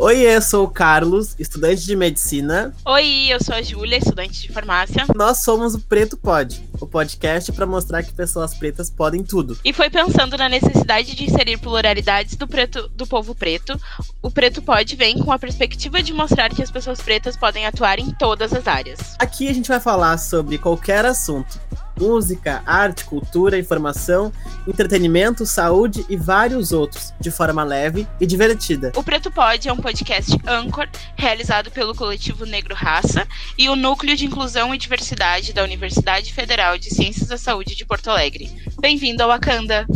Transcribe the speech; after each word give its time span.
Oi, 0.00 0.20
eu 0.20 0.40
sou 0.40 0.64
o 0.64 0.70
Carlos, 0.70 1.34
estudante 1.40 1.84
de 1.84 1.96
medicina. 1.96 2.72
Oi, 2.84 3.26
eu 3.30 3.42
sou 3.42 3.52
a 3.52 3.60
Júlia, 3.60 3.98
estudante 3.98 4.42
de 4.42 4.52
farmácia. 4.52 5.04
Nós 5.12 5.38
somos 5.38 5.74
o 5.74 5.80
Preto 5.80 6.16
Pod, 6.16 6.62
o 6.80 6.86
podcast 6.86 7.50
para 7.50 7.66
mostrar 7.66 8.04
que 8.04 8.12
pessoas 8.12 8.54
pretas 8.54 8.88
podem 8.88 9.24
tudo. 9.24 9.58
E 9.64 9.72
foi 9.72 9.90
pensando 9.90 10.38
na 10.38 10.48
necessidade 10.48 11.16
de 11.16 11.24
inserir 11.24 11.58
pluralidades 11.58 12.36
do 12.36 12.46
preto, 12.46 12.88
do 12.94 13.08
povo 13.08 13.34
preto, 13.34 13.76
o 14.22 14.30
Preto 14.30 14.62
Pod 14.62 14.94
vem 14.94 15.18
com 15.18 15.32
a 15.32 15.38
perspectiva 15.38 16.00
de 16.00 16.12
mostrar 16.12 16.50
que 16.50 16.62
as 16.62 16.70
pessoas 16.70 17.02
pretas 17.02 17.36
podem 17.36 17.66
atuar 17.66 17.98
em 17.98 18.12
todas 18.12 18.52
as 18.52 18.68
áreas. 18.68 19.00
Aqui 19.18 19.48
a 19.48 19.52
gente 19.52 19.68
vai 19.68 19.80
falar 19.80 20.16
sobre 20.18 20.58
qualquer 20.58 21.04
assunto 21.06 21.58
música, 21.98 22.62
arte, 22.66 23.04
cultura, 23.04 23.58
informação, 23.58 24.32
entretenimento, 24.66 25.44
saúde 25.44 26.04
e 26.08 26.16
vários 26.16 26.72
outros, 26.72 27.12
de 27.20 27.30
forma 27.30 27.64
leve 27.64 28.06
e 28.20 28.26
divertida. 28.26 28.92
O 28.96 29.02
Preto 29.02 29.30
Pod 29.30 29.68
é 29.68 29.72
um 29.72 29.76
podcast 29.76 30.36
Anchor, 30.46 30.88
realizado 31.16 31.70
pelo 31.70 31.94
coletivo 31.94 32.46
Negro 32.46 32.74
Raça 32.74 33.26
e 33.56 33.68
o 33.68 33.76
Núcleo 33.76 34.16
de 34.16 34.26
Inclusão 34.26 34.74
e 34.74 34.78
Diversidade 34.78 35.52
da 35.52 35.62
Universidade 35.62 36.32
Federal 36.32 36.78
de 36.78 36.94
Ciências 36.94 37.28
da 37.28 37.36
Saúde 37.36 37.74
de 37.74 37.84
Porto 37.84 38.10
Alegre. 38.10 38.50
Bem-vindo 38.80 39.22
ao 39.22 39.28
Wakanda! 39.28 39.86